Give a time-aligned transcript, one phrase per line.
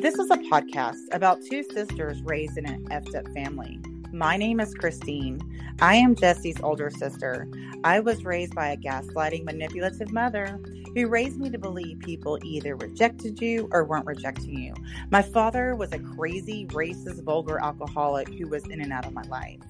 [0.00, 3.78] This is a podcast about two sisters raised in an effed up family.
[4.14, 5.42] My name is Christine.
[5.82, 7.46] I am Jessie's older sister.
[7.84, 10.58] I was raised by a gaslighting, manipulative mother
[10.94, 14.72] who raised me to believe people either rejected you or weren't rejecting you.
[15.10, 19.24] My father was a crazy, racist, vulgar alcoholic who was in and out of my
[19.24, 19.60] life.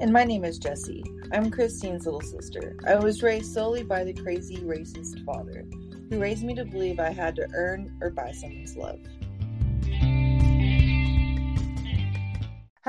[0.00, 1.04] And my name is Jessie.
[1.32, 2.78] I'm Christine's little sister.
[2.86, 5.66] I was raised solely by the crazy, racist father
[6.08, 9.00] who raised me to believe I had to earn or buy someone's love.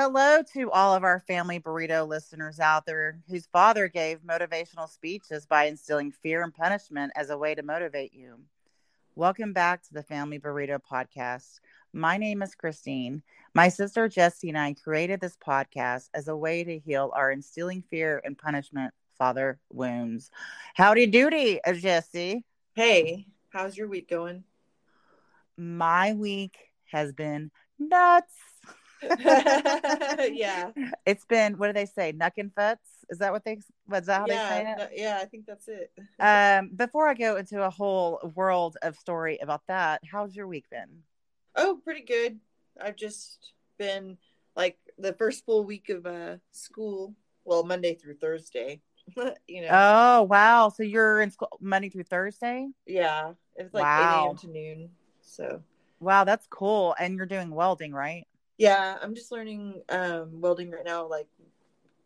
[0.02, 5.46] Hello to all of our family burrito listeners out there whose father gave motivational speeches
[5.46, 8.40] by instilling fear and punishment as a way to motivate you.
[9.16, 11.60] Welcome back to the Family Burrito Podcast.
[11.92, 13.22] My name is Christine.
[13.54, 17.82] My sister Jessie and I created this podcast as a way to heal our instilling
[17.82, 20.32] fear and punishment father wounds.
[20.76, 22.46] Howdy doody, uh, Jessie.
[22.74, 24.46] Hey, how's your week going?
[25.58, 28.34] My week has been nuts.
[29.20, 30.72] yeah.
[31.06, 32.14] It's been what do they say?
[32.14, 32.88] Nuck and futs?
[33.10, 34.78] Is that what they was that how yeah, they say it?
[34.78, 35.92] no- yeah, I think that's it.
[36.20, 40.70] Um, before I go into a whole world of story about that, how's your week
[40.70, 41.04] been?
[41.56, 42.40] oh, pretty good.
[42.80, 44.18] I've just been
[44.56, 48.82] like the first full week of uh school, well, Monday through Thursday.
[49.48, 49.70] you know.
[49.72, 50.70] Oh wow!
[50.70, 52.68] So you're in school Monday through Thursday?
[52.86, 53.34] yeah.
[53.56, 53.88] It's like 8
[54.28, 54.38] a.m.
[54.38, 54.90] to noon.
[55.22, 55.62] So
[56.00, 56.96] Wow, that's cool.
[56.98, 58.26] And you're doing welding, right?
[58.60, 61.08] Yeah, I'm just learning um, welding right now.
[61.08, 61.28] Like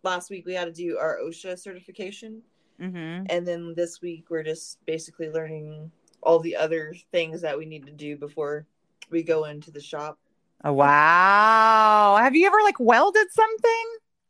[0.03, 2.41] last week, we had to do our OSHA certification,
[2.81, 3.25] Mm-hmm.
[3.29, 7.85] and then this week we're just basically learning all the other things that we need
[7.85, 8.65] to do before
[9.11, 10.17] we go into the shop.
[10.63, 12.17] Oh, wow.
[12.19, 13.85] Have you ever like welded something?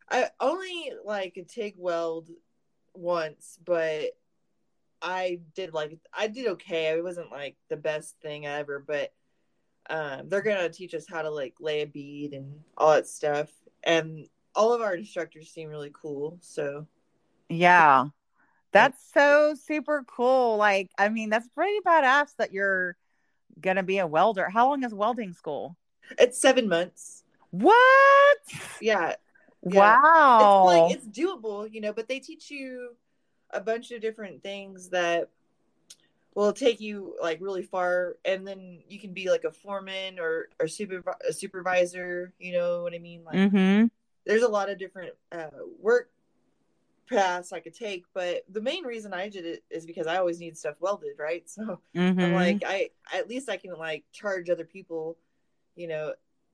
[0.10, 2.30] I only like a TIG weld
[2.94, 4.18] once, but
[5.02, 6.88] I did like I did okay.
[6.88, 9.14] It wasn't like the best thing ever, but
[9.90, 13.50] um, they're gonna teach us how to like lay a bead and all that stuff.
[13.84, 16.38] And all of our instructors seem really cool.
[16.42, 16.88] So
[17.50, 18.06] Yeah.
[18.72, 20.58] That's so super cool.
[20.58, 22.96] Like, I mean, that's pretty badass that you're
[23.62, 24.50] gonna be a welder.
[24.50, 25.78] How long is welding school?
[26.20, 27.24] it's seven months.
[27.52, 28.38] What?
[28.82, 29.16] Yeah,
[29.62, 30.40] Wow.
[30.42, 31.94] it's like it's doable, you know.
[31.94, 32.96] But they teach you
[33.52, 35.30] a bunch of different things that
[36.36, 40.50] will take you like really far, and then you can be like a foreman or
[40.60, 42.34] or supervi- a supervisor.
[42.40, 43.24] You know what I mean?
[43.24, 43.86] Like, mm-hmm.
[44.26, 45.50] there's a lot of different uh,
[45.80, 46.10] work
[47.10, 50.40] paths I could take, but the main reason I did it is because I always
[50.40, 51.44] need stuff welded, right?
[51.50, 52.20] So Mm-hmm.
[52.20, 55.18] I'm like, I at least I can like charge other people,
[55.76, 56.14] you know,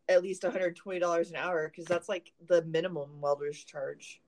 [0.10, 4.22] at least $120 an hour because that's like the minimum welders charge.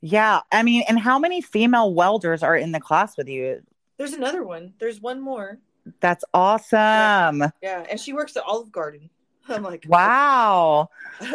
[0.00, 0.40] yeah.
[0.52, 3.62] I mean, and how many female welders are in the class with you?
[3.96, 4.74] There's another one.
[4.78, 5.58] There's one more.
[6.00, 7.52] That's awesome.
[7.62, 9.10] Yeah, and she works at Olive Garden.
[9.48, 10.88] I'm like, Wow.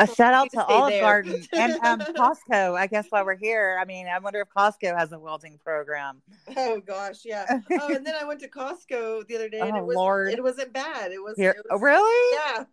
[0.00, 1.00] A shout out to to Olive there.
[1.02, 2.76] Garden and um, Costco.
[2.76, 6.20] I guess while we're here, I mean, I wonder if Costco has a welding program.
[6.56, 7.60] oh gosh, yeah.
[7.70, 10.32] Oh, and then I went to Costco the other day, and Oh, it was Lord.
[10.32, 11.12] it wasn't bad.
[11.12, 12.38] It was, Here, it was really?
[12.56, 12.64] yeah.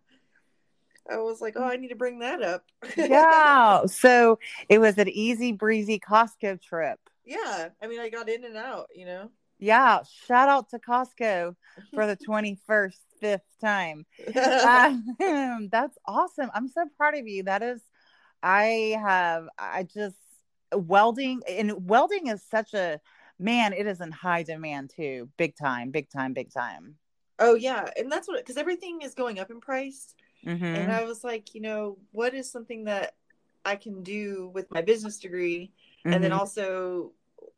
[1.12, 2.64] I was like, oh, I need to bring that up.
[2.96, 3.86] Yeah.
[3.86, 6.98] So it was an easy breezy Costco trip.
[7.24, 7.68] Yeah.
[7.82, 9.30] I mean, I got in and out, you know.
[9.58, 10.00] Yeah.
[10.26, 11.54] Shout out to Costco
[11.94, 14.06] for the 21st, fifth time.
[14.34, 14.96] Uh,
[15.70, 16.50] that's awesome.
[16.54, 17.44] I'm so proud of you.
[17.44, 17.80] That is,
[18.42, 20.16] I have, I just,
[20.74, 23.00] welding, and welding is such a,
[23.38, 25.28] man, it is in high demand too.
[25.36, 26.96] Big time, big time, big time.
[27.38, 30.14] oh yeah, and that's what because everything is going up in price.
[30.46, 30.64] Mm-hmm.
[30.64, 33.14] and I was like, you know, what is something that
[33.64, 35.72] I can do with my business degree,
[36.04, 37.12] and then also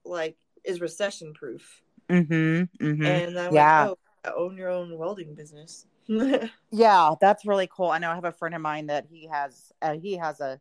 [0.05, 1.83] like is recession proof.
[2.09, 2.85] mm-hmm.
[2.85, 3.05] Mm-hmm.
[3.05, 3.87] And I Yeah.
[3.87, 5.87] went, oh, own your own welding business.
[6.71, 7.91] Yeah, that's really cool.
[7.91, 10.61] I know I have a friend of mine that he has uh, he has a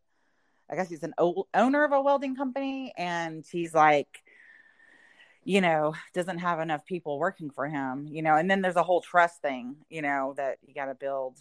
[0.70, 4.24] I guess he's an o- owner of a welding company and he's like
[5.46, 8.84] you know, doesn't have enough people working for him, you know, and then there's a
[8.84, 11.38] whole trust thing, you know, that you got to build.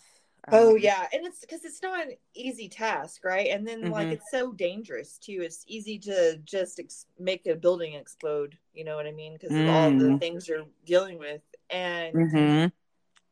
[0.51, 3.49] Oh Um, yeah, and it's because it's not an easy task, right?
[3.49, 4.13] And then like Mhm.
[4.13, 5.41] it's so dangerous too.
[5.43, 8.59] It's easy to just ex- make a building explode.
[8.75, 9.35] You know what I mean?
[9.35, 10.21] Because of all the Mm.
[10.21, 12.71] things you're dealing with, and mhm.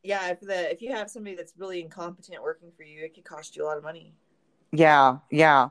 [0.02, 3.24] yeah, if the if you have somebody that's really incompetent working for you, it could
[3.24, 4.14] cost you a lot of money.
[4.72, 5.68] Yeah, yeah.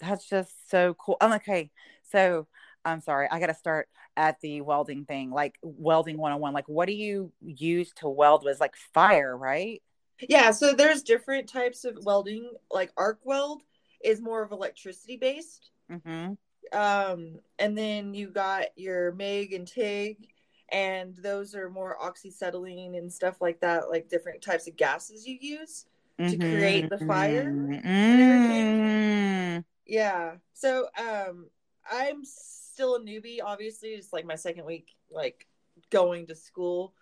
[0.00, 1.16] That's just so cool.
[1.20, 1.70] Um, okay,
[2.04, 2.48] so
[2.84, 6.54] I'm sorry, I got to start at the welding thing, like welding 101.
[6.54, 9.82] Like, what do you use to weld was Like fire, right?
[10.20, 12.50] Yeah, so there's different types of welding.
[12.70, 13.62] Like arc weld
[14.02, 15.70] is more of electricity based.
[15.90, 16.34] Mm-hmm.
[16.72, 20.28] Um, and then you got your MIG and TIG,
[20.70, 25.38] and those are more oxyacetylene and stuff like that, like different types of gases you
[25.40, 25.86] use
[26.18, 27.52] to create the fire.
[27.52, 29.64] Mm.
[29.86, 30.34] Yeah.
[30.52, 31.46] So um
[31.90, 33.90] I'm still a newbie, obviously.
[33.90, 35.46] It's like my second week like
[35.90, 36.94] going to school.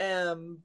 [0.00, 0.58] Um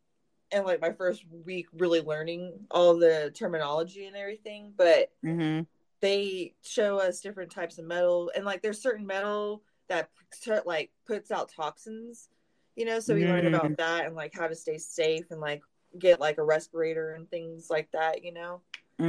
[0.51, 4.73] and like my first week really learning all the terminology and everything.
[4.75, 5.61] But hmm
[6.01, 10.09] they show us different types of metal and like there's certain metal that
[10.65, 12.29] like puts out toxins,
[12.75, 13.47] you know, so we learn Mm.
[13.47, 15.63] about that and like how to stay safe and like
[15.97, 18.61] get like a respirator and things like that, you know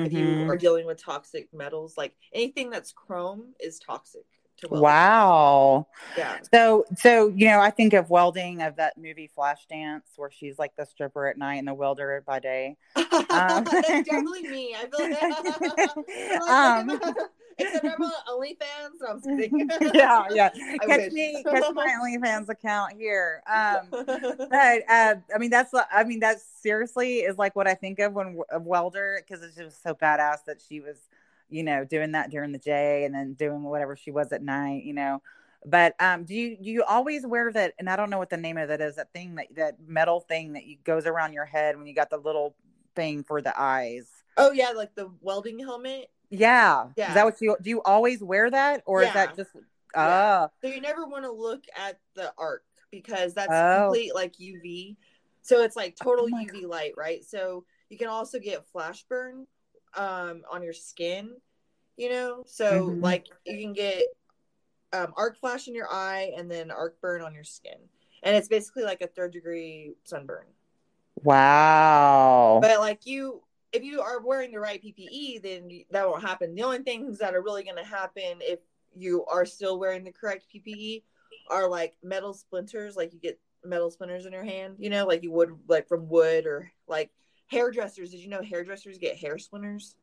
[0.04, 4.26] if you are dealing with toxic metals like anything that's chrome is toxic
[4.58, 4.82] to welding.
[4.82, 5.86] Wow.
[6.16, 10.58] yeah So, so you know, I think of welding of that movie Flashdance, where she's
[10.58, 12.76] like the stripper at night and the welder by day.
[13.30, 17.00] Um, It's definitely me i feel like, I feel like Um,
[17.58, 20.50] except i'm on onlyfans no, i'm just kidding yeah, yeah.
[20.80, 21.12] I Catch wish.
[21.12, 23.42] me, catch my OnlyFans account here.
[23.46, 27.98] Um, but uh, I mean, that's I mean, that seriously is like what I think
[27.98, 30.96] of when of welder because it's just so badass that she was,
[31.48, 34.84] you know, doing that during the day and then doing whatever she was at night,
[34.84, 35.22] you know.
[35.64, 37.74] But um, do you do you always wear that?
[37.78, 38.96] And I don't know what the name of that is.
[38.96, 42.10] That thing that that metal thing that you, goes around your head when you got
[42.10, 42.54] the little
[42.94, 44.08] thing for the eyes.
[44.38, 46.86] oh yeah like the welding helmet Yeah.
[46.96, 47.08] Yeah.
[47.08, 47.70] Is that what you do?
[47.70, 49.36] You always wear that, or is that Yeah.
[49.36, 49.50] just?
[49.94, 50.40] Yeah.
[50.44, 50.50] Oh.
[50.62, 53.86] so you never want to look at the arc because that's Oh.
[53.86, 54.96] complete like uv
[55.42, 59.46] so it's like total Oh uv light right so you can also get flash burn
[59.96, 61.30] um on your skin
[61.96, 63.02] you know so Mhm.
[63.02, 64.04] like you can get
[64.92, 67.78] um arc flash in your eye and then arc burn on your skin
[68.22, 70.46] and it's basically like a third degree sunburn
[71.22, 72.60] Wow.
[72.62, 76.62] but like you if you are wearing the right ppe then that won't happen the
[76.62, 78.60] only things that are really going to happen if
[78.94, 81.02] you are still wearing the correct ppe
[81.50, 85.22] are like metal splinters like you get metal splinters in your hand you know like
[85.22, 87.10] you would like from wood or like
[87.48, 89.94] hairdressers did you know hairdressers get hair splinters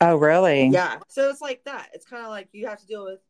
[0.00, 0.68] oh, really?
[0.68, 3.20] yeah so it's like that it's kind of like you have to deal with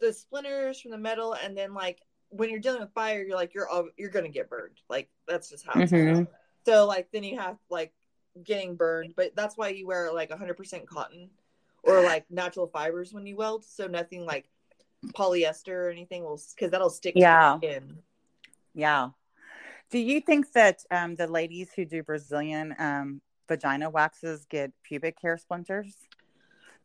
[0.00, 2.00] the splinters from the metal and then like
[2.30, 5.48] when you're dealing with fire you're like you're all you're gonna get burned like that's
[5.48, 6.26] just how Mhm.
[6.64, 7.92] so like then you have like
[8.44, 11.30] getting burned but that's why you wear like 100% cotton
[11.82, 14.48] or like natural fibers when you weld so nothing like
[15.14, 17.58] polyester or anything will because that'll stick Yeah.
[17.60, 17.98] to your skin
[18.74, 19.10] Yeah.
[19.90, 25.16] Do you think that um, the ladies who do Brazilian um, vagina waxes get pubic
[25.22, 25.94] hair splinters?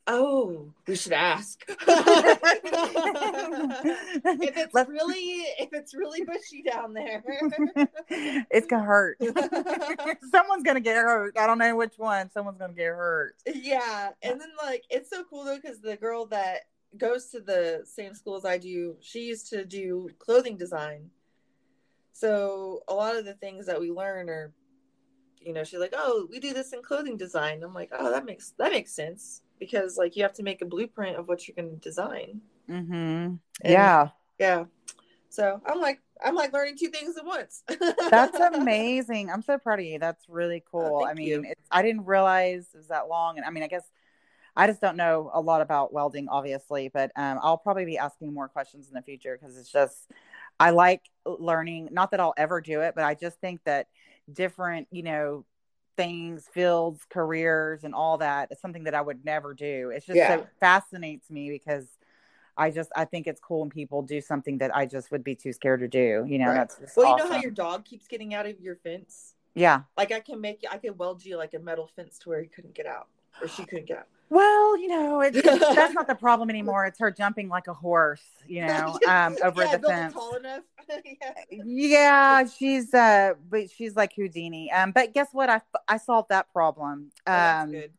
[0.07, 1.77] oh we should ask if
[4.57, 7.24] it's Let's- really if it's really bushy down there
[8.09, 9.18] it's gonna hurt.
[10.31, 11.38] Someone's gonna get hurt.
[11.38, 12.31] I don't know which one.
[12.31, 13.36] Someone's gonna get hurt.
[13.54, 16.62] yeah and then like it's so cool though because the girl that
[16.97, 21.09] goes to the same school as i do she used to do clothing design
[22.21, 24.53] so a lot of the things that we learn are
[25.39, 28.25] you know she's like oh we do this in clothing design i'm like oh that
[28.25, 31.56] makes that makes sense because like you have to make a blueprint of what you're
[31.56, 32.39] going to design
[32.69, 32.94] Mm-hmm.
[32.94, 34.09] And- Yeah,
[34.39, 34.65] yeah
[35.29, 37.63] so i'm like i'm like learning two things at once
[38.12, 39.29] that's amazing.
[39.31, 39.97] I'm so proud of you.
[39.97, 41.00] That's really cool.
[41.00, 43.68] thank I mean, it's I didn't realize it was that long, and I mean, I
[43.68, 43.83] guess
[44.56, 48.33] I just don't know a lot about welding, obviously, but um, I'll probably be asking
[48.33, 50.12] more questions in the future because it's just
[50.62, 51.90] I like learning.
[51.92, 53.88] Not that I'll ever do it, but I just think that
[54.31, 55.45] different, you know,
[55.97, 59.92] things, fields, careers, and all that is something that I would never do.
[59.94, 60.38] It's just Yeah.
[60.38, 61.88] so fascinates me because
[62.57, 65.35] I just I think it's cool when people do something that I just would be
[65.35, 66.26] too scared to do.
[66.28, 66.69] You know, Right.
[66.69, 69.81] that's well you know how your dog keeps getting out of your fence yeah.
[69.97, 72.47] like i can make i can weld you like a metal fence to where he
[72.47, 73.07] couldn't get out
[73.42, 75.42] or she couldn't get out Well, you know, it's,
[75.76, 76.85] that's not the problem anymore.
[76.85, 80.14] It's her jumping like a horse, you know, um, over yeah, the fence.
[80.14, 80.61] tall enough
[81.06, 81.33] yeah.
[81.52, 84.71] Yeah, she's uh, but she's like Houdini.
[84.71, 85.50] Um, but guess what?
[85.50, 87.11] I I solved that problem.
[87.28, 87.92] Oh, that's Um, good.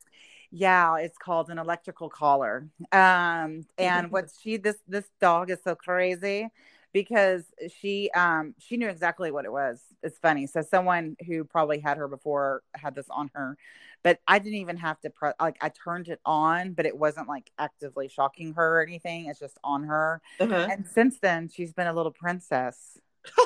[0.51, 2.67] yeah, it's called an electrical collar.
[2.93, 6.49] Um, and what she this this dog is so crazy
[6.93, 7.45] because
[7.81, 9.81] she um she knew exactly what it was.
[10.03, 10.47] It's funny.
[10.47, 13.57] So someone who probably had her before had this on her,
[14.03, 17.29] but I didn't even have to press like I turned it on, but it wasn't
[17.29, 19.27] like actively shocking her or anything.
[19.27, 20.21] It's just on her.
[20.41, 20.69] Uh-huh.
[20.71, 22.99] And since then, she's been a little princess.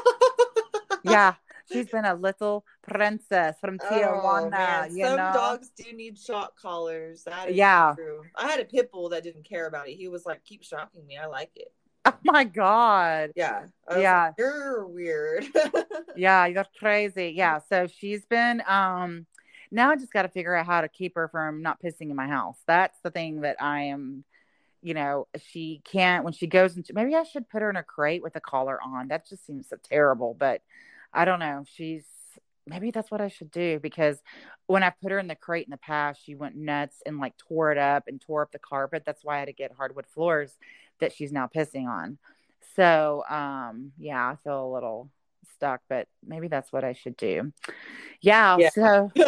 [1.05, 1.35] Yeah,
[1.73, 4.87] she's been a little princess from Tijuana.
[4.91, 5.31] Oh, you Some know.
[5.33, 7.23] dogs do need shock collars.
[7.25, 7.93] That is Yeah.
[7.95, 8.23] true.
[8.35, 9.95] I had a pit bull that didn't care about it.
[9.95, 11.17] He was like, "Keep shocking me.
[11.17, 11.73] I like it."
[12.07, 13.31] Oh my god.
[13.37, 13.67] Yeah.
[13.97, 14.25] Yeah.
[14.27, 15.47] like, You're weird.
[16.17, 17.35] Yeah, you're crazy.
[17.37, 17.61] Yeah.
[17.69, 19.27] So she's been um
[19.71, 22.27] now I just gotta figure out how to keep her from not pissing in my
[22.27, 22.59] house.
[22.67, 24.25] That's the thing that I am,
[24.83, 27.83] you know, she can't when she goes into maybe I should put her in a
[27.83, 29.09] crate with a collar on.
[29.09, 30.63] That just seems so terrible, but
[31.13, 31.65] I don't know.
[31.67, 32.05] She's
[32.67, 34.19] maybe that's what I should do because
[34.67, 37.37] when I put her in the crate in the past, she went nuts and like
[37.37, 39.05] tore it up and tore up the carpet.
[39.07, 40.59] That's why I had to get hardwood floors
[40.99, 42.19] that she's now pissing on.
[42.75, 45.09] So, um, yeah, I feel a little
[45.55, 47.53] stuck, but maybe that's what I should do.
[48.21, 48.57] Yeah.
[48.59, 48.71] yeah.
[48.71, 49.11] So,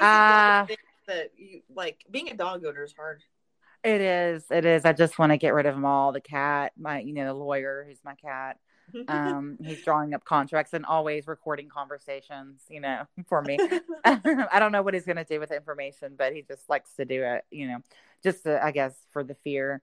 [0.00, 0.66] uh,
[1.06, 3.22] that you like being a dog owner is hard.
[3.84, 4.44] It is.
[4.50, 4.84] It is.
[4.84, 6.12] I just want to get rid of them all.
[6.12, 8.58] The cat, my, you know, the lawyer who's my cat.
[9.08, 13.58] Um, he's drawing up contracts and always recording conversations, you know, for me.
[14.04, 16.92] I don't know what he's going to do with the information, but he just likes
[16.96, 17.78] to do it, you know,
[18.22, 19.80] just to, I guess for the fear.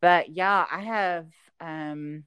[0.00, 1.26] But yeah, I have
[1.60, 2.24] um,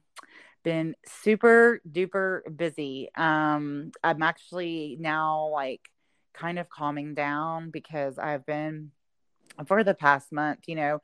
[0.62, 3.10] been super duper busy.
[3.16, 5.90] Um, I'm actually now like
[6.34, 8.90] kind of calming down because I've been
[9.66, 11.00] for the past month, you know,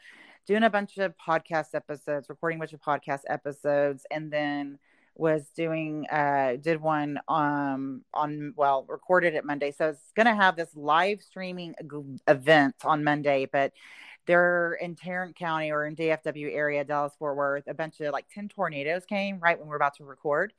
[0.47, 4.79] doing a bunch of podcast episodes, recording a bunch of podcast episodes, and then
[5.19, 10.57] was doing uh did one um on well recorded it monday so it's gonna have
[10.57, 11.75] this live streaming
[12.29, 13.73] event on monday but
[14.27, 18.27] they're in tarrant county or in dfw area dallas fort worth a bunch of like
[18.33, 20.53] 10 tornadoes came right when we are about to record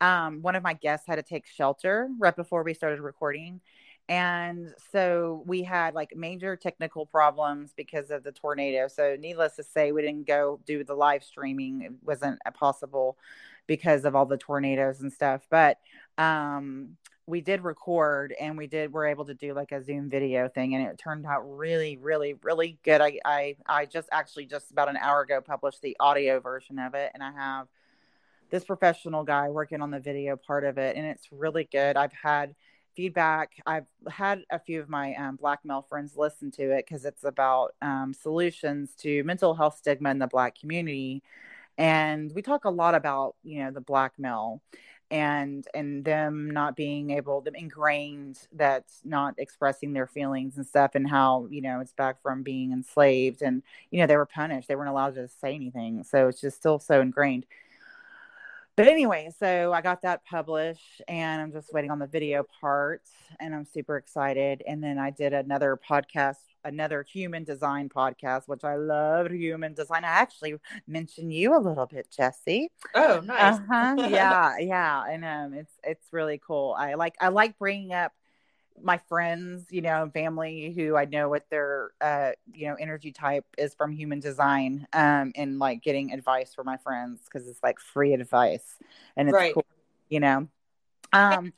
[0.00, 3.60] um one of my guests had to take shelter right before we started recording
[4.08, 8.88] and so we had like major technical problems because of the tornado.
[8.88, 11.82] So, needless to say, we didn't go do the live streaming.
[11.82, 13.18] It wasn't possible
[13.66, 15.46] because of all the tornadoes and stuff.
[15.50, 15.78] But
[16.16, 16.96] um,
[17.28, 20.74] we did record and we did we're able to do like a Zoom video thing,
[20.74, 23.02] and it turned out really, really, really good.
[23.02, 26.94] I I I just actually just about an hour ago published the audio version of
[26.94, 27.68] it, and I have
[28.50, 31.98] this professional guy working on the video part of it, and it's really good.
[31.98, 32.54] I've had
[32.96, 33.52] feedback.
[33.66, 37.24] I've had a few of my um, black male friends listen to it because it's
[37.24, 41.22] about um, solutions to mental health stigma in the black community,
[41.76, 44.62] and we talk a lot about you know the black male
[45.10, 50.94] and and them not being able them ingrained that's not expressing their feelings and stuff
[50.94, 54.68] and how you know it's back from being enslaved and you know they were punished.
[54.68, 56.04] They weren't allowed to say anything.
[56.04, 57.46] So it's just still so ingrained
[58.78, 63.02] but anyway, so I got that published and I'm just waiting on the video part
[63.40, 64.62] and I'm super excited.
[64.68, 70.04] And then I did another podcast, another human design podcast, which I love human design.
[70.04, 70.54] I actually
[70.86, 72.70] mentioned you a little bit, Jessie.
[72.94, 73.56] Oh, nice.
[73.56, 73.96] Uh-huh.
[74.10, 75.02] yeah, yeah.
[75.10, 76.76] And um it's it's really cool.
[76.78, 78.12] I like I like bringing up
[78.82, 83.44] my friends, you know, family who I know what their uh, you know, energy type
[83.56, 87.78] is from human design, um, and like getting advice for my friends because it's like
[87.78, 88.76] free advice
[89.16, 89.54] and it's right.
[89.54, 89.66] cool,
[90.08, 90.48] you know.
[91.12, 91.52] Um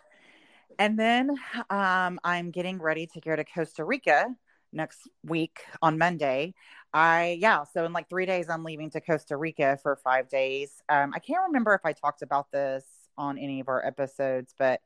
[0.79, 1.31] and then
[1.71, 4.35] um I'm getting ready to go to Costa Rica
[4.73, 6.55] next week on Monday.
[6.93, 10.83] I yeah, so in like three days I'm leaving to Costa Rica for five days.
[10.89, 12.85] Um I can't remember if I talked about this
[13.19, 14.81] on any of our episodes, but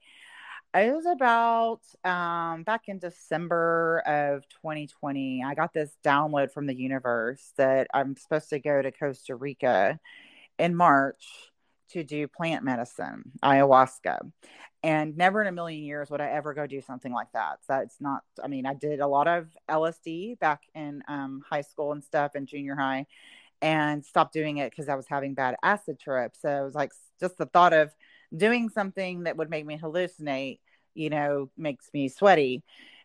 [0.75, 5.45] it was about um, back in December of 2020.
[5.45, 10.01] I got this download from the universe that I'm supposed to go to Costa Rica
[10.59, 11.25] in March
[11.91, 14.19] to do plant medicine, ayahuasca.
[14.83, 17.61] And never in a million years would I ever go do something like that.
[17.69, 21.93] That's not, I mean, I did a lot of LSD back in um, high school
[21.93, 23.07] and stuff and junior high
[23.63, 26.41] and stopped doing it because I was having bad acid trips.
[26.43, 27.95] So it was like just the thought of,
[28.37, 30.59] doing something that would make me hallucinate,
[30.95, 32.63] you know, makes me sweaty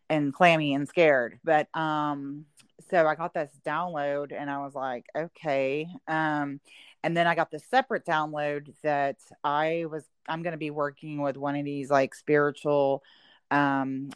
[0.09, 1.39] and clammy and scared.
[1.43, 2.45] But um
[2.89, 5.87] so I got this download and I was like, okay.
[6.07, 6.59] Um
[7.03, 11.21] and then I got the separate download that I was I'm going to be working
[11.21, 13.03] with one of these like spiritual
[13.51, 14.11] um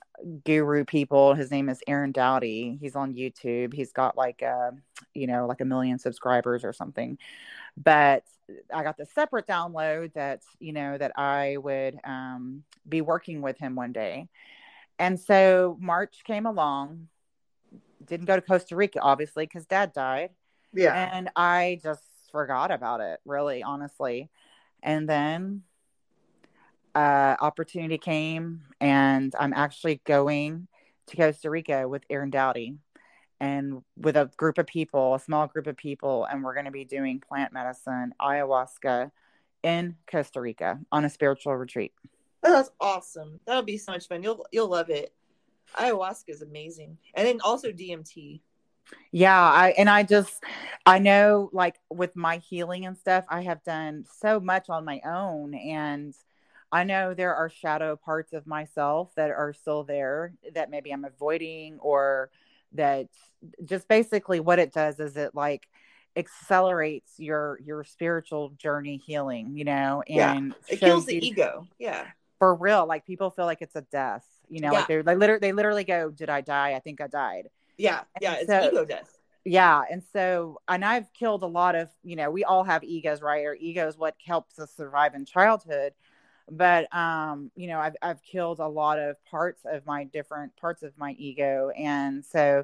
[0.45, 4.71] guru people his name is aaron doughty he's on youtube he's got like a
[5.15, 7.17] you know like a million subscribers or something
[7.75, 8.23] but
[8.73, 13.57] I got the separate download that you know that I would um, be working with
[13.57, 14.27] him one day,
[14.99, 17.07] and so March came along.
[18.05, 20.31] Didn't go to Costa Rica, obviously, because Dad died.
[20.73, 24.29] Yeah, and I just forgot about it, really, honestly.
[24.81, 25.63] And then
[26.95, 30.67] uh, opportunity came, and I'm actually going
[31.07, 32.77] to Costa Rica with Aaron Doughty
[33.39, 36.71] and with a group of people, a small group of people, and we're going to
[36.71, 39.11] be doing plant medicine, ayahuasca
[39.63, 41.93] in Costa Rica on a spiritual retreat.
[42.43, 43.39] Oh, that's awesome.
[43.45, 44.21] That'll be so much fun.
[44.21, 45.13] You'll you'll love it.
[45.75, 46.97] Ayahuasca is amazing.
[47.15, 48.41] And then also DMT.
[49.11, 50.43] Yeah, I and I just
[50.85, 55.01] I know like with my healing and stuff, I have done so much on my
[55.05, 56.13] own and
[56.71, 61.05] I know there are shadow parts of myself that are still there that maybe I'm
[61.05, 62.31] avoiding or
[62.73, 63.07] that
[63.63, 65.67] just basically what it does is it like
[66.15, 70.73] accelerates your your spiritual journey healing you know and yeah.
[70.73, 71.67] it kills the ego.
[71.79, 72.05] Yeah.
[72.39, 74.79] For real like people feel like it's a death you know yeah.
[74.79, 76.73] like they literally they literally go did i die?
[76.73, 77.49] I think i died.
[77.77, 78.01] Yeah.
[78.21, 78.33] Yeah.
[78.33, 79.17] And it's so, ego death.
[79.43, 79.81] Yeah.
[79.89, 83.45] And so and i've killed a lot of you know we all have egos right?
[83.45, 85.93] Or ego is what helps us survive in childhood
[86.51, 90.83] but um you know i've i've killed a lot of parts of my different parts
[90.83, 92.63] of my ego and so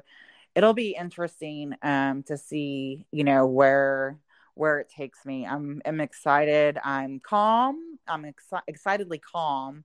[0.54, 4.18] it'll be interesting um, to see, you know, where
[4.54, 5.46] where it takes me.
[5.46, 6.78] I'm I'm excited.
[6.84, 7.98] I'm calm.
[8.08, 9.84] I'm exci- excitedly calm.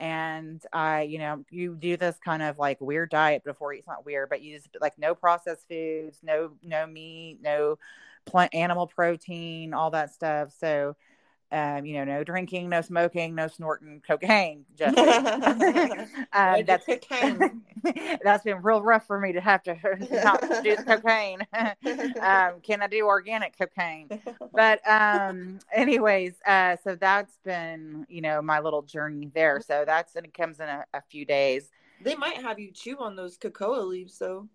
[0.00, 4.06] And I, you know, you do this kind of like weird diet before it's not
[4.06, 7.78] weird, but you just like no processed foods, no no meat, no
[8.26, 10.52] plant animal protein, all that stuff.
[10.58, 10.96] So
[11.50, 14.64] um, you know, no drinking, no smoking, no snorting cocaine.
[14.76, 14.98] Just
[16.32, 17.62] um, that's cocaine.
[18.22, 19.76] that's been real rough for me to have to
[20.24, 21.40] not do cocaine.
[22.20, 24.08] um, can I do organic cocaine?
[24.52, 29.60] But um, anyways, uh, so that's been you know my little journey there.
[29.66, 31.70] So that's and it comes in a, a few days.
[32.00, 34.48] They might have you chew on those cocoa leaves, though.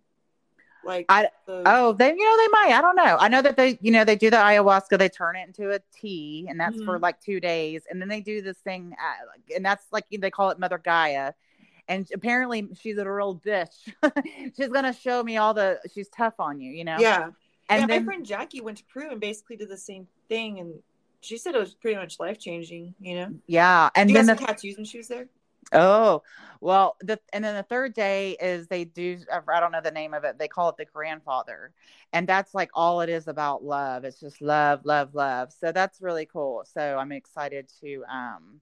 [0.86, 1.64] Like I the...
[1.66, 3.18] oh they you know they might I don't know.
[3.20, 5.80] I know that they you know they do the ayahuasca they turn it into a
[5.94, 6.86] tea and that's mm-hmm.
[6.86, 10.32] for like two days and then they do this thing uh, and that's like they
[10.32, 11.34] call it Mother Gaia
[11.88, 13.92] and apparently she's a real bitch.
[14.56, 16.98] She's gonna show me all the she's tough on you you know?
[17.00, 17.30] Yeah.
[17.70, 20.60] And yeah, then, my friend Jackie went to Peru and basically did the same thing
[20.60, 20.76] and
[21.22, 23.34] she said it was pretty much life changing you know?
[23.48, 25.28] Yeah and you then the tattoos when she was there
[25.72, 26.24] Oh,
[26.62, 30.14] well, the and then the third day is they do I don't know the name
[30.14, 30.38] of it.
[30.38, 31.72] They call it the grandfather.
[32.12, 34.04] And that's like all it is about love.
[34.06, 35.52] It's just love, love, love.
[35.52, 36.64] So that's really cool.
[36.72, 38.62] So I'm excited to um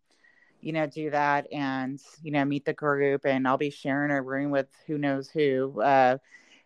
[0.62, 4.22] you know do that and you know meet the group and I'll be sharing a
[4.22, 6.17] room with who knows who uh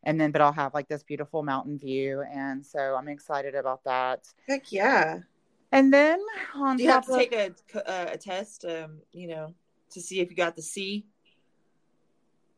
[0.04, 3.84] and then but I'll have like this beautiful mountain view and so I'm excited about
[3.86, 4.27] that.
[4.48, 5.20] Heck yeah.
[5.72, 6.20] And then
[6.56, 7.51] on do you have to of, take a,
[7.89, 9.54] a, a test um you know
[9.95, 11.05] to see if you got the C?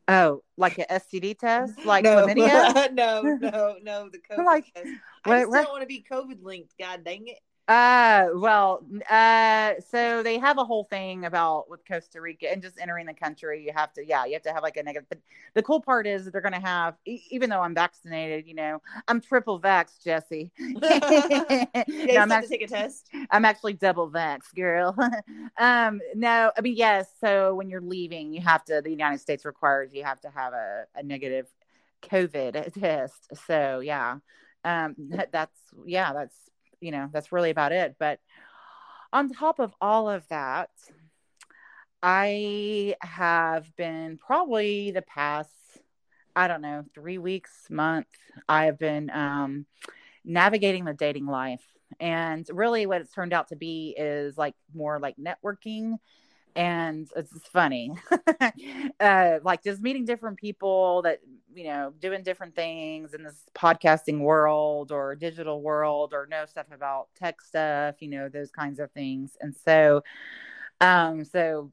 [0.08, 2.94] Oh, like an STD test, like no, chlamydia?
[2.94, 4.10] no, no, no.
[4.10, 4.88] The COVID like, test.
[5.26, 6.74] I just don't want to be COVID linked.
[6.80, 7.40] God dang it.
[7.68, 12.80] Uh, well, uh, so they have a whole thing about with Costa Rica and just
[12.80, 13.66] entering the country.
[13.66, 15.10] You have to, yeah, you have to have like a negative.
[15.10, 15.20] But
[15.54, 19.20] the cool part is they're going to have, even though I'm vaccinated, you know, I'm
[19.20, 20.50] triple vax, Jessie.
[20.58, 23.10] yeah, no, I'm actually, to take a test.
[23.32, 24.96] I'm actually double vax, girl.
[25.58, 27.10] um, no, I mean, yes.
[27.20, 28.82] So when you're leaving, you have to.
[28.82, 31.48] The United States requires you have to have a, a negative
[32.02, 33.28] COVID test.
[33.46, 34.20] So yeah,
[34.64, 36.36] um, that's yeah, that's
[36.82, 37.96] you know, that's really about it.
[38.00, 38.20] But
[39.12, 40.70] on top of all of that,
[42.02, 45.50] I have been probably the past,
[46.36, 48.08] I don't know, three weeks, month,
[48.48, 49.66] I have been um,
[50.24, 51.64] navigating the dating life.
[52.00, 55.98] And really, what it's turned out to be is like more like networking
[56.58, 57.94] and it's funny
[59.00, 61.20] uh, like just meeting different people that
[61.58, 66.68] you know doing different things in this podcasting world or digital world or know stuff
[66.72, 69.36] about tech stuff you know those kinds of things.
[69.42, 70.04] And so
[70.82, 71.72] um so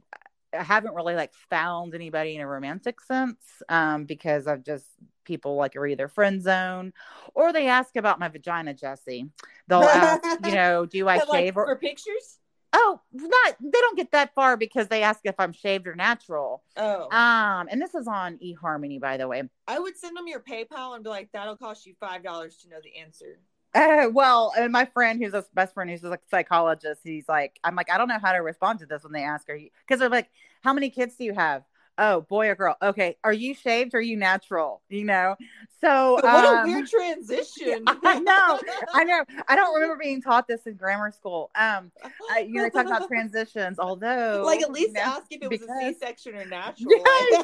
[0.56, 4.86] i haven't really like found anybody in a romantic sense um because i've just
[5.24, 6.92] people like are either friend zone
[7.34, 9.28] or they ask about my vagina jessie.
[9.68, 12.38] They'll ask you know do i shave like, or pictures
[12.76, 16.64] Oh, not they don't get that far because they ask if I'm shaved or natural.
[16.76, 17.08] Oh.
[17.16, 19.44] Um, and this is on eHarmony, by the way.
[19.68, 22.68] I would send them your PayPal and be like, that'll cost you five dollars to
[22.68, 23.38] know the answer.
[23.74, 27.76] Uh, well, and my friend who's a best friend who's a psychologist, he's like, I'm
[27.76, 30.08] like, I don't know how to respond to this when they ask her because they're
[30.08, 30.28] like,
[30.62, 31.62] How many kids do you have?
[31.98, 32.76] Oh boy or girl.
[32.82, 33.16] Okay.
[33.24, 33.94] Are you shaved?
[33.94, 34.82] Or are you natural?
[34.88, 35.36] You know?
[35.80, 37.84] So what um, a weird transition.
[37.86, 38.58] I know.
[38.94, 39.22] I know.
[39.48, 41.50] I don't remember being taught this in grammar school.
[41.54, 41.92] Um
[42.30, 45.42] I, you know they talk about transitions although like at least you know, ask if
[45.42, 45.76] it was because...
[45.82, 47.42] a c-section or natural yeah,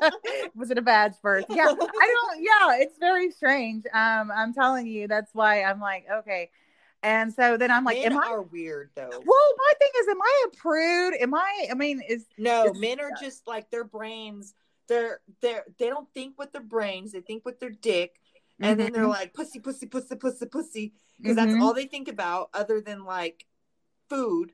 [0.00, 0.10] yeah.
[0.56, 1.44] was it a bad birth?
[1.48, 1.66] Yeah.
[1.68, 3.84] I don't yeah it's very strange.
[3.92, 6.50] Um i'm telling you that's why i'm like okay
[7.02, 9.08] and so then I'm like, men am I are weird though?
[9.10, 11.14] Well, my thing is, am I a prude?
[11.20, 11.66] Am I?
[11.70, 14.54] I mean, is no is, men are just like their brains.
[14.88, 17.12] They're they're they don't think with their brains.
[17.12, 18.18] They think with their dick,
[18.60, 18.82] and mm-hmm.
[18.82, 19.10] then they're mm-hmm.
[19.10, 21.52] like pussy, pussy, pussy, pussy, pussy, because mm-hmm.
[21.52, 23.44] that's all they think about, other than like
[24.08, 24.52] food.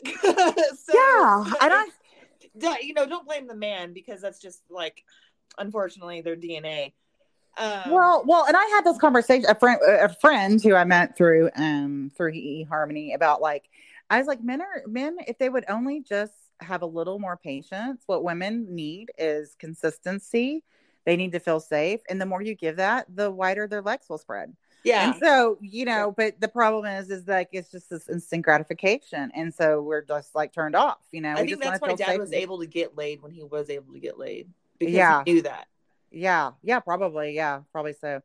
[0.04, 1.92] so, yeah, I don't.
[2.82, 5.04] You know, don't blame the man because that's just like,
[5.58, 6.92] unfortunately, their DNA.
[7.58, 11.16] Um, well, well, and I had this conversation a friend a friend who I met
[11.16, 13.68] through um through eHarmony about like
[14.10, 17.36] I was like men are men if they would only just have a little more
[17.36, 18.02] patience.
[18.06, 20.62] What women need is consistency.
[21.04, 24.08] They need to feel safe, and the more you give that, the wider their legs
[24.08, 24.54] will spread.
[24.84, 25.10] Yeah.
[25.10, 29.30] And so, you know, but the problem is, is like it's just this instant gratification,
[29.34, 30.98] and so we're just like turned off.
[31.10, 33.32] You know, I we think just that's why dad was able to get laid when
[33.32, 35.24] he was able to get laid because Yeah.
[35.24, 35.66] he knew that.
[36.10, 38.20] Yeah, yeah, probably, yeah, probably so.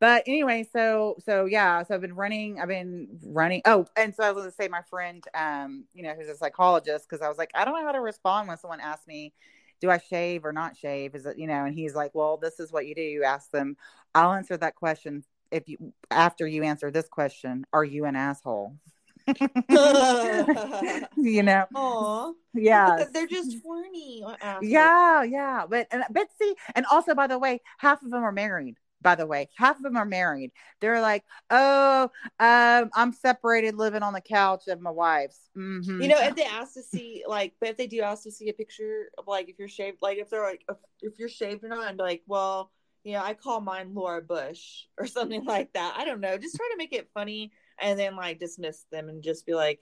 [0.00, 2.60] But anyway, so so yeah, so I've been running.
[2.60, 3.62] I've been running.
[3.66, 6.36] Oh, and so I was going to say, my friend, um, you know, who's a
[6.36, 9.32] psychologist, because I was like, I don't know how to respond when someone asks me,
[9.80, 11.64] "Do I shave or not shave?" Is it, you know?
[11.64, 13.02] And he's like, Well, this is what you do.
[13.02, 13.76] You ask them.
[14.14, 17.64] I'll answer that question if you after you answer this question.
[17.72, 18.76] Are you an asshole?
[21.16, 21.66] you know?
[21.74, 22.32] Aw.
[22.54, 23.04] Yeah.
[23.12, 24.24] They're just horny.
[24.62, 28.32] Yeah, yeah, but and but see, and also by the way, half of them are
[28.32, 28.76] married.
[29.00, 30.50] By the way, half of them are married.
[30.80, 32.10] They're like, oh,
[32.40, 35.38] um, I'm separated, living on the couch of my wife's.
[35.56, 36.02] Mhm.
[36.02, 38.48] You know, if they ask to see, like, but if they do ask to see
[38.48, 41.62] a picture of, like, if you're shaved, like, if they're like, if, if you're shaved
[41.62, 42.72] or not, and be like, well,
[43.04, 45.94] you know, I call mine Laura Bush or something like that.
[45.96, 46.36] I don't know.
[46.36, 49.80] Just try to make it funny and then, like, dismiss them and just be like,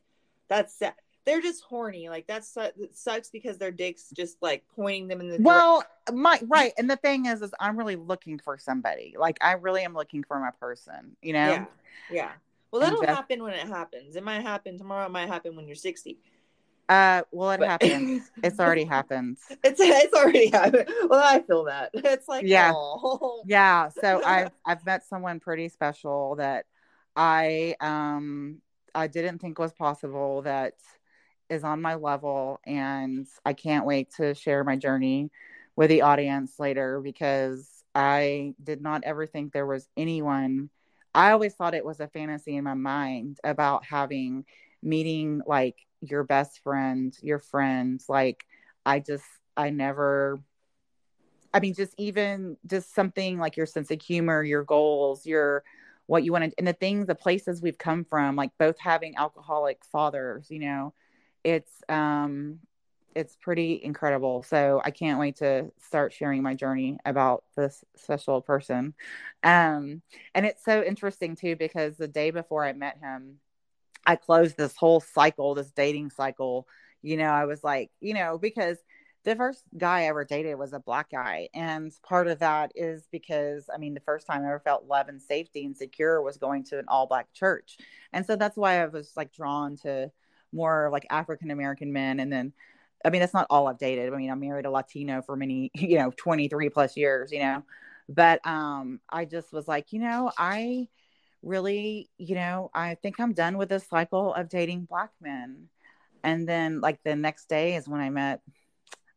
[0.48, 0.94] that's sad.
[1.24, 2.08] They're just horny.
[2.08, 5.82] Like, that's it sucks because their dick's just, like, pointing them in the well,
[6.12, 9.16] my right, and the thing is, is I'm really looking for somebody.
[9.18, 11.16] Like I really am looking for my person.
[11.22, 11.48] You know.
[11.48, 11.64] Yeah.
[12.12, 12.30] Yeah.
[12.70, 14.14] Well, that'll just- happen when it happens.
[14.14, 15.06] It might happen tomorrow.
[15.06, 16.16] It might happen when you're 60.
[16.88, 18.22] Uh, well, it But- happened.
[18.44, 19.38] It's already happened.
[19.64, 20.88] It's it's already happened.
[21.08, 21.90] Well, I feel that.
[21.94, 22.70] It's like, Yeah.
[22.72, 23.42] oh.
[23.46, 26.66] yeah so i've i've met someone pretty special that
[27.16, 28.58] i um
[28.94, 30.74] i didn't think was possible that
[31.48, 35.30] is on my level and i can't wait to share my journey
[35.76, 40.70] with the audience later because i did not ever think there was anyone.
[41.14, 44.44] I always thought it was a fantasy in my mind about having
[44.82, 48.44] meeting like your best friend your friends like
[48.84, 49.24] i just
[49.56, 50.38] i never
[51.56, 55.64] I mean, just even just something like your sense of humor, your goals, your
[56.06, 59.16] what you want to, and the things, the places we've come from, like both having
[59.16, 60.94] alcoholic fathers, you know,
[61.44, 62.60] it's um,
[63.16, 64.42] it's pretty incredible.
[64.42, 68.94] So I can't wait to start sharing my journey about this special person.
[69.42, 70.02] Um,
[70.34, 73.38] and it's so interesting too because the day before I met him,
[74.04, 76.68] I closed this whole cycle, this dating cycle.
[77.02, 78.76] You know, I was like, you know, because
[79.26, 81.48] the first guy I ever dated was a black guy.
[81.52, 85.08] And part of that is because, I mean, the first time I ever felt love
[85.08, 87.76] and safety and secure was going to an all black church.
[88.12, 90.12] And so that's why I was like drawn to
[90.52, 92.20] more like African American men.
[92.20, 92.52] And then,
[93.04, 94.12] I mean, that's not all I've dated.
[94.12, 97.64] I mean, I married a Latino for many, you know, 23 plus years, you know,
[98.08, 100.86] but um, I just was like, you know, I
[101.42, 105.66] really, you know, I think I'm done with this cycle of dating black men.
[106.22, 108.40] And then, like, the next day is when I met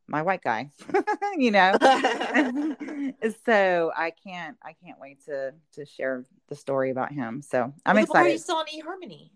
[0.09, 0.69] my white guy,
[1.37, 1.77] you know.
[3.45, 7.41] so I can't I can't wait to to share the story about him.
[7.41, 9.29] So I'm Well, Why are you still on eHarmony?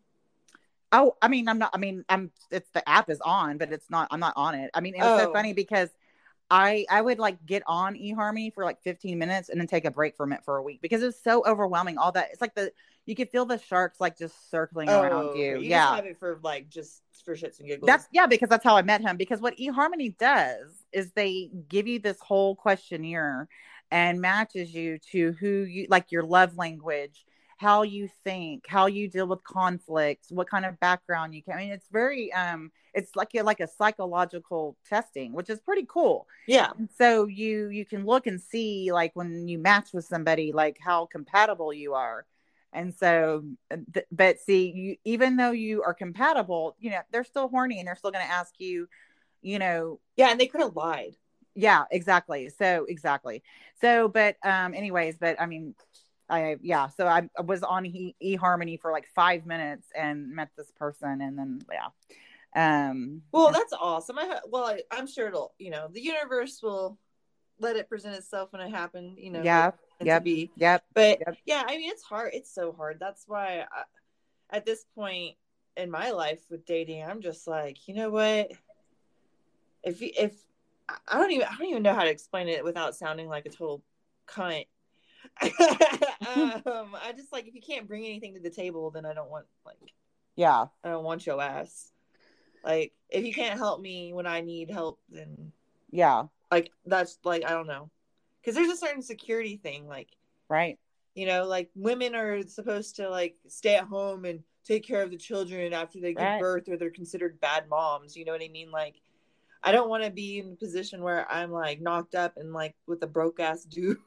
[0.91, 1.71] Oh, I mean, I'm not.
[1.73, 2.31] I mean, I'm.
[2.51, 4.07] It's the app is on, but it's not.
[4.12, 4.69] I'm not on it.
[4.75, 5.33] I mean, it was so Oh.
[5.33, 5.89] funny because
[6.49, 9.91] I I would like get on eHarmony for like 15 minutes and then take a
[9.91, 11.97] break from it for a week because it's so overwhelming.
[11.97, 12.71] All that it's like the
[13.06, 15.58] you could feel the sharks like just circling around you.
[15.58, 17.88] Oh, you yeah, have it for like just for shits and giggles.
[17.88, 19.17] that's yeah, because that's how I met him.
[19.17, 23.47] Because what eHarmony does is they give you this whole questionnaire
[23.91, 27.25] and matches you to who you like your love language,
[27.58, 31.53] how you think, how you deal with conflicts, what kind of background you can.
[31.56, 35.86] I mean, it's very um, it's like a, like a psychological testing, which is pretty
[35.88, 36.27] cool.
[36.47, 36.71] yeah.
[36.77, 40.77] And so you you can look and see like when you match with somebody like
[40.79, 42.25] how compatible you are
[42.71, 43.43] and so
[43.93, 47.88] th- but see you even though you are compatible you know they're still horny and
[47.88, 48.88] they're still going to ask you
[49.41, 51.15] you know Yeah, and they could have lied.
[51.56, 53.43] yeah exactly so exactly
[53.79, 55.75] so but um anyways but i mean
[56.29, 60.49] i yeah so i, I was on e- eharmony for like five minutes and met
[60.58, 61.89] this person and then yeah
[62.56, 64.18] um Well, that's awesome.
[64.20, 65.54] I well, I, I'm sure it'll.
[65.58, 66.98] You know, the universe will
[67.60, 69.18] let it present itself when it happened.
[69.18, 69.44] You know.
[69.44, 70.52] yeah yeah be.
[70.56, 71.38] yep But Yep.
[71.46, 72.34] yeah, I mean, it's hard.
[72.34, 72.98] It's so hard.
[73.00, 73.84] That's why I,
[74.56, 75.36] at this point
[75.78, 78.52] in my life with dating, I'm just like, you know what?
[79.84, 80.36] If you- if
[80.89, 83.46] I- I don't even I don't even know how to explain it without sounding like
[83.46, 83.84] a total
[84.28, 84.68] cunt.
[85.42, 89.30] um, I just like if you can't bring anything to the table, then I don't
[89.30, 89.78] want like
[90.36, 91.92] yeah I don't want your ass.
[92.63, 95.52] Like if you can't help me when I need help, then
[95.91, 97.89] yeah like that's like I don't know,
[98.41, 99.88] because there's a certain security thing.
[99.88, 100.10] Like
[100.49, 100.78] right
[101.15, 105.12] you know, like women are supposed to like stay at home and take care of
[105.12, 106.39] the children after they give Right.
[106.39, 108.15] birth, or they're considered bad moms.
[108.15, 108.71] You know what I mean?
[108.71, 108.95] Like
[109.63, 112.76] I don't want to be in a position where I'm like knocked up and like
[112.88, 113.97] with a broke ass dude.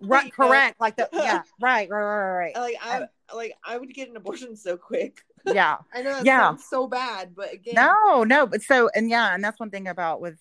[0.00, 0.80] right, correct.
[0.80, 0.84] Know?
[0.84, 2.56] Like the yeah, right, right, right, right.
[2.56, 5.22] Like I like I would get an abortion so quick.
[5.54, 6.40] Yeah, I know that yeah.
[6.40, 9.88] sounds so bad, but again, no, no, but so and yeah, and that's one thing
[9.88, 10.38] about with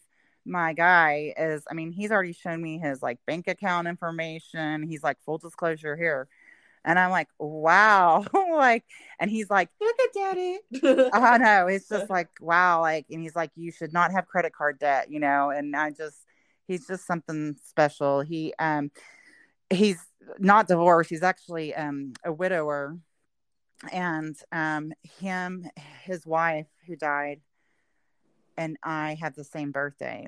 [0.47, 4.83] my guy is, I mean, he's already shown me his like bank account information.
[4.83, 6.27] He's like full disclosure here.
[6.85, 8.25] And I'm like, wow.
[8.33, 8.85] like,
[9.19, 10.59] and he's like, look at daddy.
[11.13, 11.67] I know.
[11.67, 12.81] It's just like, wow.
[12.81, 15.49] Like, and he's like, you should not have credit card debt, you know?
[15.49, 16.17] And I just,
[16.65, 18.21] he's just something special.
[18.21, 18.89] He, um,
[19.69, 19.99] he's
[20.39, 21.09] not divorced.
[21.09, 22.97] He's actually, um, a widower.
[23.91, 25.69] And, um, him,
[26.03, 27.41] his wife who died,
[28.57, 30.27] and I had the same birthday.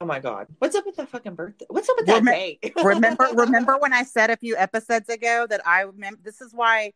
[0.00, 0.48] Oh my god.
[0.58, 1.66] What's up with that fucking birthday?
[1.68, 2.58] What's up with that day?
[2.84, 6.92] remember remember when I said a few episodes ago that I remember this is why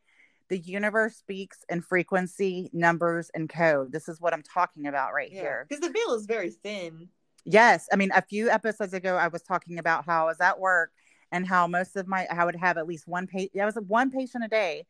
[0.49, 3.93] the universe speaks in frequency, numbers, and code.
[3.93, 5.67] This is what I'm talking about right yeah, here.
[5.69, 7.09] Because the veil is very thin.
[7.45, 7.89] Yes.
[7.93, 10.91] I mean, a few episodes ago, I was talking about how I was at work
[11.31, 14.11] and how most of my, I would have at least one patient, I was one
[14.11, 14.87] patient a day.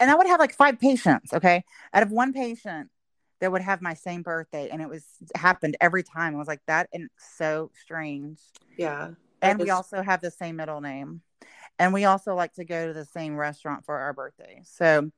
[0.00, 1.32] And I would have like five patients.
[1.32, 1.64] Okay.
[1.92, 2.90] Out of one patient,
[3.40, 6.34] that would have my same birthday and it was happened every time.
[6.34, 8.38] I was like that and so strange.
[8.76, 9.10] Yeah.
[9.40, 9.64] And is...
[9.64, 11.22] we also have the same middle name.
[11.78, 14.62] And we also like to go to the same restaurant for our birthday.
[14.64, 15.10] So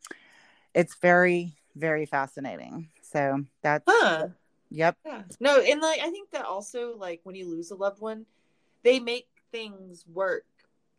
[0.73, 2.89] it's very, very fascinating.
[3.03, 4.29] So that's huh.
[4.71, 4.97] Yep.
[5.05, 5.23] Yeah.
[5.39, 8.25] No, and like I think that also like when you lose a loved one,
[8.83, 10.47] they make things work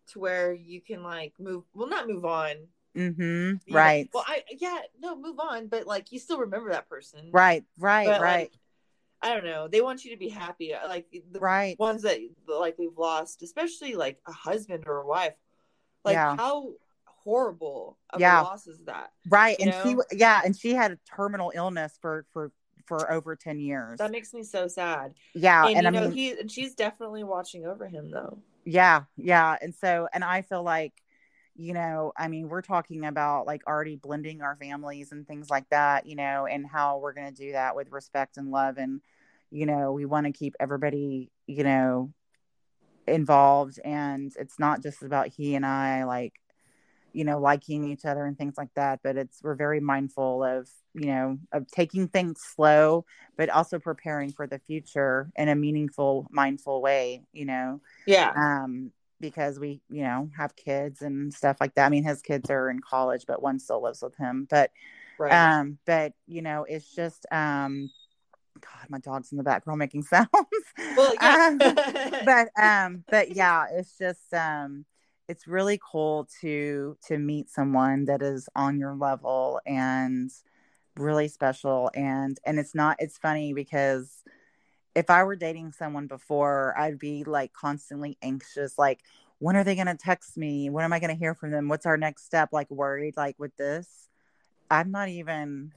[0.07, 2.55] to where you can like move well not move on
[2.95, 3.73] Mm-hmm.
[3.73, 4.09] Right.
[4.13, 7.29] Well, I yeah, no, move on, but like you still remember that person.
[7.31, 7.63] Right.
[7.77, 8.07] Right.
[8.07, 8.39] But, right.
[8.39, 8.53] Like,
[9.21, 9.67] I don't know.
[9.67, 10.73] They want you to be happy.
[10.73, 11.77] Uh, like the right.
[11.79, 15.33] ones that like we've lost, especially like a husband or a wife.
[16.03, 16.35] Like yeah.
[16.35, 16.73] how
[17.05, 18.41] horrible of yeah.
[18.41, 19.11] a loss is that?
[19.27, 19.57] Right.
[19.59, 19.83] And know?
[20.11, 22.51] she yeah, and she had a terminal illness for for
[22.85, 23.97] for over 10 years.
[23.97, 25.15] That makes me so sad.
[25.33, 25.65] Yeah.
[25.65, 28.37] And, and you I know, mean, he and she's definitely watching over him though.
[28.63, 29.03] Yeah.
[29.17, 29.57] Yeah.
[29.61, 30.93] And so and I feel like
[31.55, 35.69] you know, I mean, we're talking about like already blending our families and things like
[35.69, 38.77] that, you know, and how we're going to do that with respect and love.
[38.77, 39.01] And,
[39.51, 42.11] you know, we want to keep everybody, you know,
[43.07, 43.79] involved.
[43.85, 46.33] And it's not just about he and I, like,
[47.13, 50.69] you know, liking each other and things like that, but it's, we're very mindful of,
[50.93, 53.05] you know, of taking things slow,
[53.37, 57.79] but also preparing for the future in a meaningful, mindful way, you know?
[58.05, 58.33] Yeah.
[58.35, 61.85] Um, because we, you know, have kids and stuff like that.
[61.85, 64.47] I mean, his kids are in college, but one still lives with him.
[64.49, 64.71] But,
[65.17, 65.31] right.
[65.31, 67.89] um, but you know, it's just, um,
[68.59, 70.29] God, my dog's in the background making sounds.
[70.95, 71.49] Well, yeah.
[71.51, 71.57] um,
[72.25, 74.85] but, um, but yeah, it's just, um,
[75.27, 80.31] it's really cool to to meet someone that is on your level and
[80.97, 84.23] really special and and it's not it's funny because
[84.95, 89.01] if I were dating someone before, I'd be like constantly anxious, like,
[89.39, 90.69] when are they going to text me?
[90.69, 91.67] When am I going to hear from them?
[91.67, 92.49] What's our next step?
[92.53, 94.07] Like, worried, like, with this.
[94.71, 95.73] I'm not even,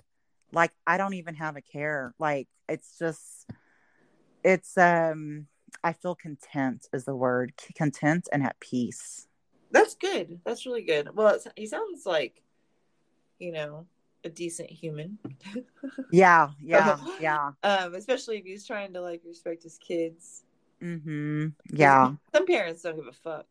[0.53, 2.15] like, I don't even have a care.
[2.21, 3.51] Like, it's just,
[4.45, 5.49] it's, um,
[5.83, 9.27] I feel content is the word content and at peace.
[9.73, 10.41] That's good.
[10.47, 11.15] That's really good.
[11.15, 12.43] Well, he sounds like,
[13.39, 13.87] you know,
[14.25, 15.19] a decent human.
[16.11, 17.53] yeah, yeah, yeah.
[17.63, 20.43] Um, especially if he's trying to like respect his kids.
[20.83, 21.49] Mm-hmm.
[21.71, 22.13] Yeah.
[22.35, 23.47] Some parents don't give a fuck.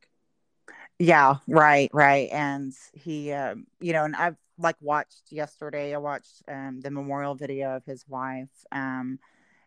[0.99, 2.29] Yeah, right, right.
[2.31, 5.93] And he, um, you know, and I've like watched yesterday.
[5.93, 8.65] I watched um, the memorial video of his wife.
[8.71, 9.19] Um,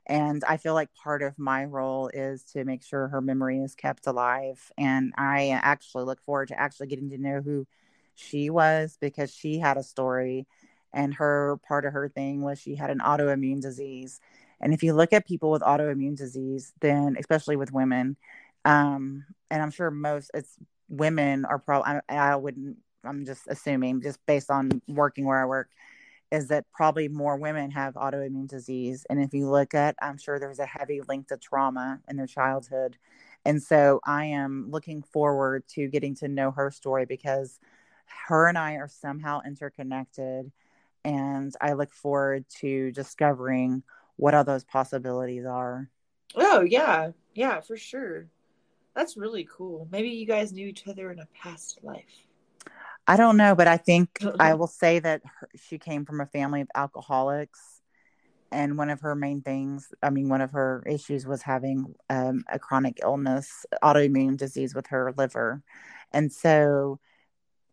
[0.07, 3.77] and I feel like part of my role is to make sure her memory is
[3.77, 4.73] kept alive.
[4.77, 7.67] And I actually look forward to actually getting to know who
[8.17, 10.47] she was because she had a story
[10.93, 14.21] and her part of her thing was she had an autoimmune disease.
[14.61, 18.17] And if you look at people with autoimmune disease then especially with women
[18.65, 20.57] um and i'm sure most it's
[20.89, 25.47] women are probably I, I wouldn't i'm just assuming just based on working where i
[25.47, 25.71] work
[26.31, 29.05] is that probably more women have autoimmune disease.
[29.11, 32.27] And if you look at i'm sure there's a heavy link to trauma in their
[32.27, 32.97] childhood.
[33.45, 37.59] And so i am looking forward to getting to know her story because
[38.29, 40.53] her and i are somehow interconnected
[41.05, 43.83] and I look forward to discovering
[44.17, 45.89] what all those possibilities are.
[46.37, 48.27] Oh yeah, yeah, for sure.
[48.95, 49.89] That's really cool.
[49.91, 52.05] Maybe you guys knew each other in a past life.
[53.07, 56.27] I don't know, but I think I will say that her, she came from a
[56.27, 57.81] family of alcoholics,
[58.53, 62.45] and one of her main things, I mean, one of her issues was having um,
[62.49, 65.63] a chronic illness, autoimmune disease with her liver,
[66.13, 67.01] and so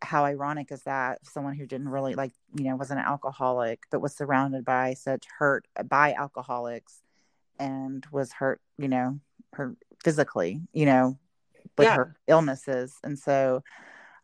[0.02, 4.00] how ironic is that someone who didn't really like you know was an alcoholic but
[4.00, 7.02] was surrounded by such hurt by alcoholics
[7.58, 9.20] and was hurt, you know,
[9.54, 11.18] her physically, you know,
[11.78, 11.94] with Yeah.
[11.94, 12.98] her illnesses.
[13.04, 13.62] And so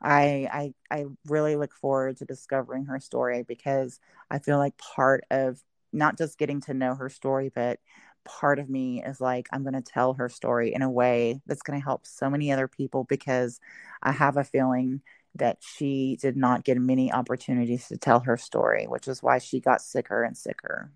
[0.03, 5.25] I I I really look forward to discovering her story because I feel like part
[5.31, 7.79] of not just getting to know her story, but
[8.25, 11.63] part of me is like I'm going to tell her story in a way that's
[11.63, 13.61] going to help so many other people because
[14.03, 15.03] I have a feeling
[15.37, 19.61] that she did not get many opportunities to tell her story, which is why she
[19.61, 20.91] got sicker and sicker.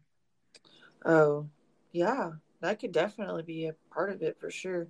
[1.05, 1.49] Oh,
[1.93, 2.33] yeah.
[2.61, 4.89] That could definitely be a part of it for sure.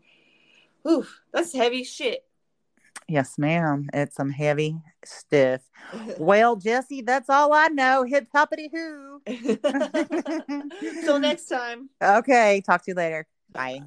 [0.89, 2.25] Oof, that's heavy shit.
[3.09, 3.89] Yes, ma'am.
[3.93, 5.63] It's some heavy stiff.
[6.19, 8.03] Well, Jessie, that's all I know.
[8.03, 9.23] Hip hoppity hoo.
[11.05, 11.89] Till next time.
[12.03, 13.27] okay, talk to you later.
[13.53, 13.81] Bye.